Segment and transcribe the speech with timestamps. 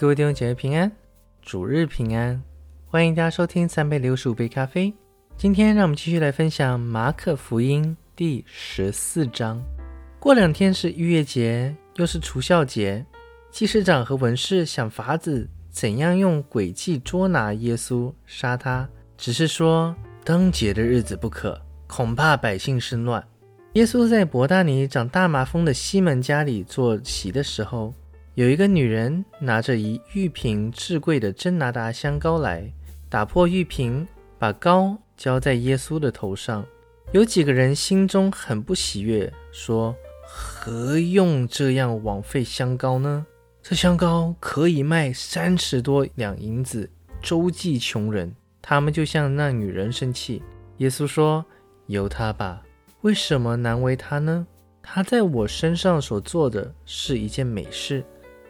[0.00, 0.90] 各位弟兄姐妹平安，
[1.42, 2.42] 主日平安，
[2.86, 4.90] 欢迎大家收听三杯六十五杯咖啡。
[5.36, 9.62] 今天让我们继续来分享马可福音第十四章。
[10.18, 13.04] 过两天是逾越节，又是除孝节，
[13.50, 18.88] 祭司长和文士想法子怎样用诡计捉拿耶稣，杀他，
[19.18, 19.94] 只是说
[20.24, 23.22] 当节的日子不可，恐怕百姓生乱。
[23.74, 27.92] 耶稣在伯大尼长大麻风的西门家里坐席的时候，
[28.40, 32.72] 有一个女人拿着一玉瓶至贵的真拿达香膏来，
[33.06, 34.08] 打破玉瓶，
[34.38, 36.64] 把膏浇在耶稣的头上。
[37.12, 43.26] 有几个人心中很不喜悦，说：“何用这样枉费香膏呢？
[43.62, 46.88] 这香膏可以卖三十多两银子，
[47.20, 50.42] 周济穷人。”他们就向那女人生气。
[50.78, 51.44] 耶稣说
[51.88, 52.62] ：“由他吧。”
[53.02, 54.46] 为什么难为他呢？
[54.80, 58.02] 他在我身上所做的是一件美事，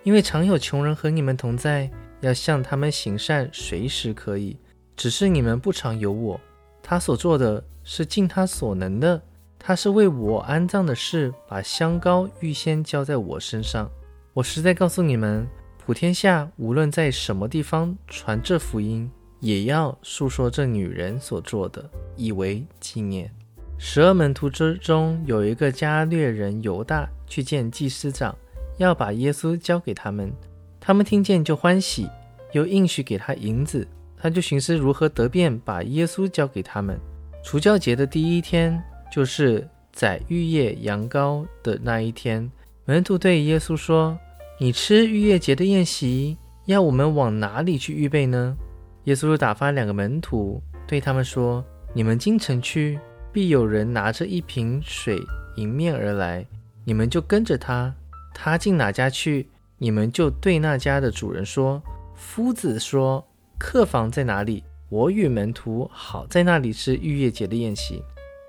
[0.03, 4.57] 因为常有穷人和你们同在，要向他们行善，随时可以。
[4.97, 6.41] 只是你们不常有我。
[6.83, 9.20] 他所做的是尽他所能的，
[9.59, 13.91] 他是为我安葬的事，把香膏预先浇在我身上。
[14.33, 15.47] 我实在告诉你们，
[15.79, 23.31] 普天下无论在什么地方传这福音，也要述说这女人所做的，以为纪念。
[23.79, 28.37] 十二门徒之中有一个加略人犹大去见祭司长，
[28.81, 30.33] 要把耶稣交给他们。
[30.81, 32.09] 他们听见就欢喜，
[32.53, 33.86] 又应许给他银子。
[34.17, 36.98] 他就寻思如何得便把耶稣交给他们。
[37.45, 42.51] 除教节的第一天，就是宰逾越羊羔的那一天。
[42.84, 44.19] 门徒对耶稣说
[44.58, 46.36] ：“你吃逾越节的宴席，
[46.67, 48.56] 要我们往哪里去预备呢？”
[49.05, 51.64] 耶稣打发两个门徒对他们说
[51.95, 52.98] ：“你们进城去。”
[53.33, 55.17] 必有人拿着一瓶水
[55.55, 56.45] 迎面而来，
[56.84, 57.95] 你们就跟着他。
[58.33, 61.83] 他进哪家去，你们就对那家的主人说
[62.14, 63.27] ：“夫子说，
[63.58, 64.64] 客房在哪里？
[64.89, 68.02] 我与门徒好在那里吃逾越节的宴席。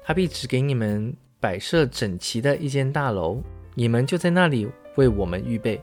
[0.03, 3.41] 他必指给你们摆设整齐的一间大楼，
[3.75, 5.81] 你们就在那里为我们预备。”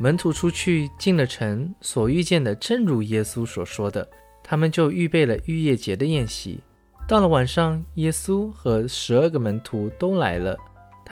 [0.00, 4.06] 门徒出去进了城，所遇见的正如耶稣所说的，
[4.42, 6.58] 他们就预备了逾越节的宴席。
[7.06, 10.56] 到了晚上，耶稣和十二个门徒都来了。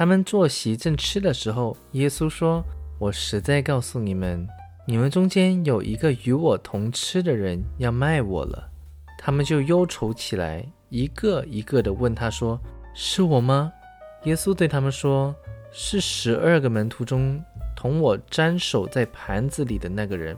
[0.02, 2.64] 他们坐席正吃的时候，耶稣说
[2.98, 4.44] ：“我实在告诉你们，
[4.84, 8.68] 你们中间有一个与我同吃的人要卖我了。”
[9.16, 12.60] 他们就忧愁起来，一个一个的问他说
[12.92, 13.72] ：“是我吗？”
[14.26, 15.32] 耶稣对他们说
[15.70, 17.40] ：“是十二个门徒中
[17.76, 20.36] 同我沾手在盘子里的那个人。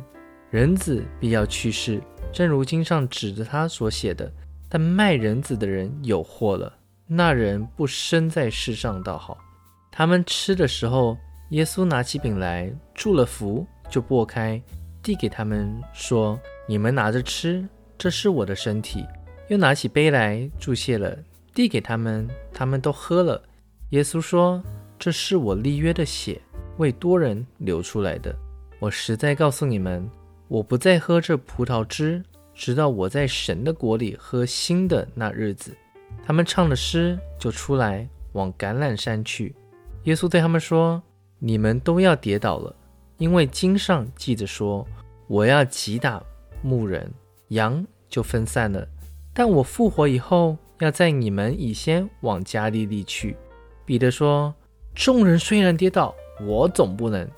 [0.51, 4.31] 人子必要去世，正如经上指着他所写的。”
[4.69, 6.71] 但卖人子的人有祸了。
[7.07, 9.39] 那人不生在世上倒好。
[9.97, 11.17] 他们吃的时候，
[11.51, 14.61] 耶稣拿起饼来，祝了福，就擘开，
[15.01, 17.65] 递给他们，说：“你们拿着吃，
[17.97, 19.07] 这是我的身体。”
[19.47, 21.17] 又拿起杯来，祝谢了，
[21.55, 23.41] 递给他们，他们都喝了。
[23.91, 24.61] 耶稣说
[24.99, 26.41] ：“这是我立约的血，
[26.79, 28.35] 为多人流出来的。
[28.81, 30.11] 我实在告诉你们，
[30.49, 32.21] 我不再喝这葡萄汁。”
[32.53, 35.73] 直到我在神的国里喝新的那日子，
[36.27, 39.55] 他们唱了诗，就出来往橄榄山去。
[40.05, 41.03] 耶稣对他们说
[41.39, 42.75] ：“你们都要跌倒了，
[43.19, 44.87] 因为经上记着说，
[45.27, 46.23] 我要击打
[46.63, 47.13] 牧人，
[47.49, 48.87] 羊就分散了。
[49.33, 53.37] 但我复活以后，要在你们以先往加利利去。”
[53.87, 54.55] 彼得说
[54.95, 56.15] ：“众人虽然跌倒，
[56.47, 57.29] 我总不能。”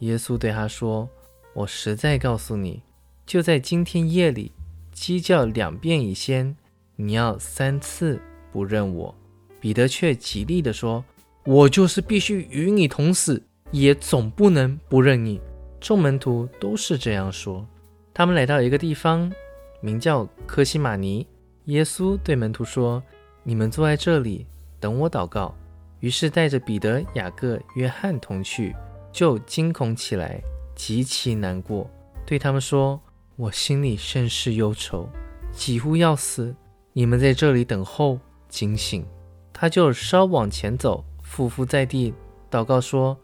[0.00, 1.08] 耶稣对他说
[1.52, 2.82] ：“我实在告诉你，
[3.26, 4.52] 就在今天夜里。”
[4.92, 6.54] 鸡叫两遍以先，
[6.96, 8.20] 你要三次
[8.52, 9.14] 不认我。
[9.58, 11.02] 彼得却极力地说
[11.44, 15.40] ：“我就是必须与你同死，也总不能不认你。”
[15.80, 17.66] 众门徒都是这样说。
[18.12, 19.32] 他们来到一个地方，
[19.80, 21.26] 名叫科西玛尼。
[21.64, 23.02] 耶稣对门徒说
[23.42, 24.46] ：“你们坐在这里，
[24.78, 25.54] 等我祷告。”
[26.00, 28.74] 于是带着彼得、雅各、约翰同去，
[29.12, 30.42] 就惊恐起来，
[30.74, 31.88] 极其难过，
[32.26, 33.00] 对他们说。
[33.36, 35.08] 我心里甚是忧愁，
[35.50, 36.54] 几乎要死。
[36.92, 38.18] 你们在这里等候，
[38.50, 39.02] 警醒。
[39.50, 42.12] 他就稍往前走，匍匐在地，
[42.50, 43.16] 祷告说：“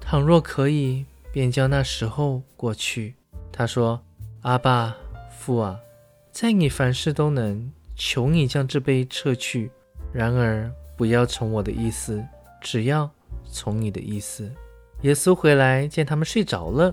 [0.00, 3.14] 倘若可以，便叫那时候过去。”
[3.52, 4.02] 他说
[4.42, 4.96] ：“阿爸
[5.30, 5.78] 父啊，
[6.32, 9.70] 在你凡事都能，求你将这杯撤去。
[10.12, 12.22] 然而不要从我的意思，
[12.60, 13.08] 只要
[13.44, 14.50] 从你的意思。”
[15.02, 16.92] 耶稣回来见他们睡着了，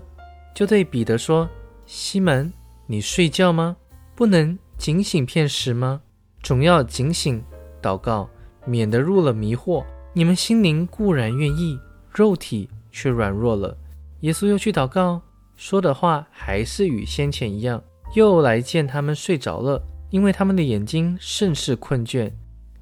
[0.54, 1.48] 就对彼得说
[1.84, 2.52] ：“西门。”
[2.86, 3.76] 你睡觉吗？
[4.16, 6.00] 不能警醒片时吗？
[6.42, 7.44] 总要警醒
[7.80, 8.28] 祷告，
[8.64, 9.84] 免得入了迷惑。
[10.12, 11.78] 你们心灵固然愿意，
[12.12, 13.76] 肉体却软弱了。
[14.20, 15.22] 耶稣又去祷告，
[15.56, 17.82] 说的话还是与先前一样，
[18.14, 19.80] 又来见他们睡着了，
[20.10, 22.32] 因为他们的眼睛甚是困倦，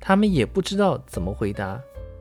[0.01, 1.79] 他们也不知道怎么回答。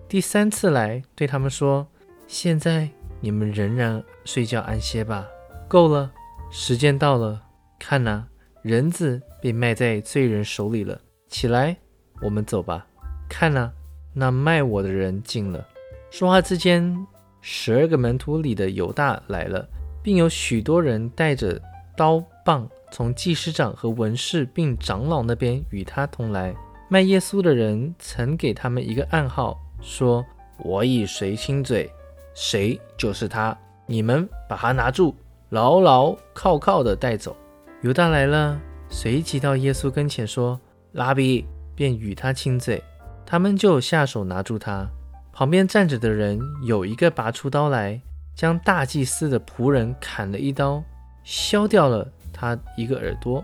[0.09, 1.87] 第三次来对他们说
[2.27, 2.89] ：“现在
[3.21, 5.25] 你们仍然睡觉安歇吧，
[5.69, 6.11] 够了，
[6.51, 7.41] 时间到了。
[7.79, 8.25] 看呐，
[8.61, 10.99] 人子被卖在罪人手里了。
[11.29, 11.77] 起来，
[12.21, 12.87] 我们走吧。
[13.29, 13.71] 看呐，
[14.19, 15.63] 那卖我的人进了。”
[16.09, 17.05] 说话之间，
[17.41, 19.63] 十二个门徒里的犹大来了，
[20.01, 21.61] 并有许多人带着
[21.95, 26.55] 刀棒从祭司长和文士并长老那边与他同来。
[26.89, 29.55] 卖耶稣的人曾给他们一个暗号。
[29.79, 30.25] 说
[30.57, 31.87] ：“我以谁亲嘴，
[32.33, 33.55] 谁就是他。
[33.85, 35.13] 你们把他拿住，
[35.49, 37.35] 牢牢靠靠的带走。”
[37.83, 38.59] 犹大来了，
[38.89, 40.59] 随即到耶稣跟前说
[40.93, 42.83] ：“拉比！”便与他亲嘴。
[43.29, 44.89] 他们就下手拿住他。
[45.33, 48.01] 旁边站着的人有一个拔出刀来，
[48.33, 50.81] 将大祭司的仆人砍了一刀，
[51.25, 53.43] 削掉了他一个耳朵。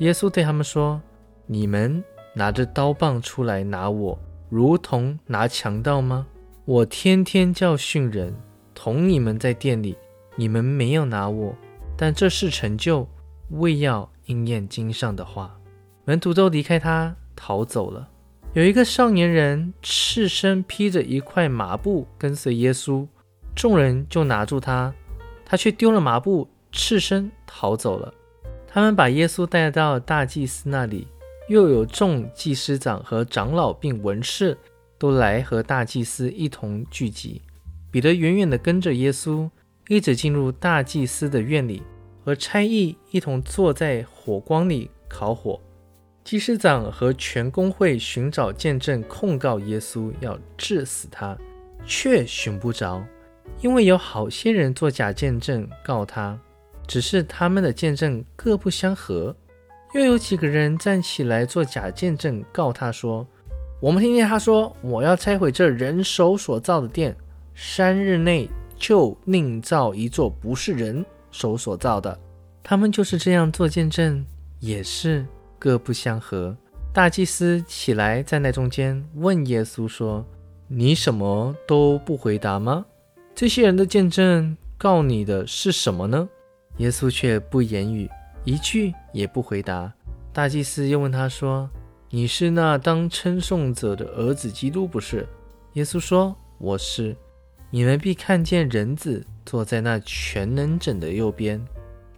[0.00, 1.00] 耶稣对他们说
[1.46, 4.18] ：“你们拿着刀棒出来拿我。”
[4.50, 6.26] 如同拿强盗吗？
[6.66, 8.34] 我天天教训人，
[8.74, 9.96] 同你们在店里，
[10.36, 11.54] 你们没有拿我，
[11.96, 13.08] 但这是成就，
[13.48, 15.58] 为要应验经上的话。
[16.04, 18.10] 门徒都离开他，逃走了。
[18.54, 23.06] 有一个少年人赤身披着一块麻布跟随耶稣，
[23.54, 24.92] 众人就拿住他，
[25.42, 28.12] 他却丢了麻布，赤身逃走了。
[28.68, 31.08] 他们把耶稣带到大祭司那里。
[31.48, 34.56] 又有众祭司长和长老并文士
[34.96, 37.42] 都来和大祭司一同聚集。
[37.90, 39.50] 彼得远远地跟着耶稣，
[39.88, 41.82] 一直进入大祭司的院里，
[42.24, 45.60] 和差役一同坐在火光里烤火。
[46.24, 51.36] 祭司长和全公会寻找见证控告耶稣，要治死他，
[51.84, 53.04] 却寻不着，
[53.60, 56.38] 因为有好些人做假见证告他，
[56.86, 59.34] 只是他们的见证各不相合。
[59.94, 63.26] 又有几个人站起来做假见证，告他说
[63.78, 67.14] ：“我们听见他说，我要拆毁这人手所造的殿，
[67.54, 68.48] 三日内
[68.78, 72.18] 就另造一座不是人手所造的。”
[72.62, 74.24] 他们就是这样做见证，
[74.60, 75.26] 也是
[75.62, 76.56] 各不相合。
[76.92, 80.26] 大祭司起来站在中间，问耶稣说
[80.66, 82.84] ：“你什么都不回答吗？
[83.32, 86.28] 这些人的见证告你的是什么呢？”
[86.78, 88.10] 耶稣却不言语。
[88.42, 89.92] 一句也不回答。
[90.32, 91.70] 大祭司又问他说
[92.10, 95.24] ：“你是那当称颂者的儿子基督不是？”
[95.74, 97.16] 耶稣说：“我是。
[97.70, 101.64] 你们必看见人子坐在那全能者的右边，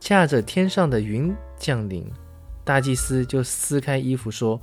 [0.01, 2.11] 驾着天上的云降临。”
[2.65, 4.61] 大祭司就撕开衣服说：“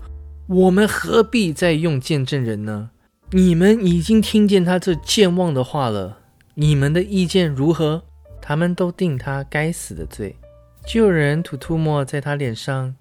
[0.49, 2.89] 我们何必再用见证人呢？
[3.31, 6.17] 你们已经听见他这健忘的话了。
[6.55, 8.03] 你们的意见如何？”
[8.41, 10.35] 他们都定他该死的罪。
[10.83, 12.95] 就有人吐吐沫在他脸上，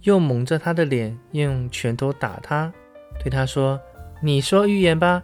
[0.00, 2.72] 又蒙着他的脸，用拳头打他，
[3.22, 3.78] 对他说
[4.22, 5.22] ：“你说预言吧。”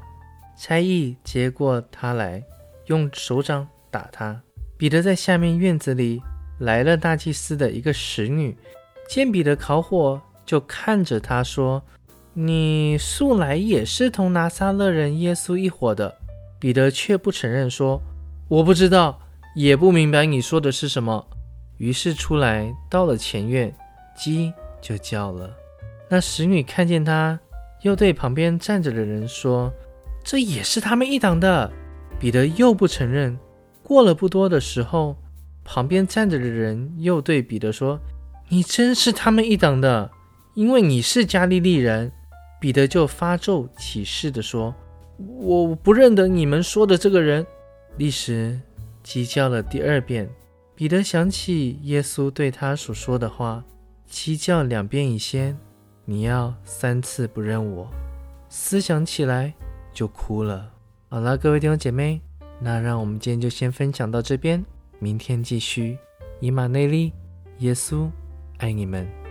[0.59, 2.45] 差役接过他来，
[2.87, 4.43] 用手掌打他。
[4.77, 6.23] 彼得在下面院子里
[6.59, 8.55] 来了大祭司的一个使女，
[9.15, 11.83] 见彼得烤火，就看着他说
[12.33, 16.17] ：“你素来也是同拿撒勒人耶稣一伙的。”
[16.59, 18.01] 彼得却不承认，说
[18.49, 19.21] ：“我不知道，
[19.55, 21.27] 也不明白你说的是什么。”
[21.77, 23.71] 于是出来到了前院，
[24.17, 24.51] 鸡
[24.81, 25.55] 就叫了。
[26.09, 27.39] 那使女看见他，
[27.83, 29.71] 又对旁边站着的人说
[30.25, 31.71] ：“这也是他们一党的。”
[32.19, 33.39] 彼得又不承认。
[33.83, 35.19] 过了不多的时候，
[35.65, 38.01] 旁边站着的人又对彼得说
[38.53, 40.11] ：“你真是他们一党的，
[40.53, 42.13] 因为你是加利利人。”
[42.61, 44.75] 彼得就发咒起誓的说
[45.41, 47.47] ：“我不认得你们说的这个人。”
[47.97, 48.61] 立时
[49.03, 50.29] 鸡叫了第二遍。
[50.75, 53.65] 彼得想起耶稣对他所说的话
[54.07, 55.57] ：“鸡叫两遍以先，
[56.05, 57.89] 你要三次不认我。”
[58.51, 59.55] 思想起来
[59.95, 60.71] 就哭了。
[61.09, 62.21] 好了，各位弟兄姐妹，
[62.61, 64.63] 那让我们今天就先分享到这边，
[64.99, 65.97] 明天继续。
[66.39, 67.15] 以马内利，
[67.61, 68.11] 耶稣
[68.63, 69.22] 爱你们。